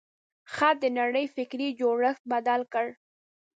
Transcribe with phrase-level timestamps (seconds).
[0.53, 2.85] خط د نړۍ فکري جوړښت بدل کړ.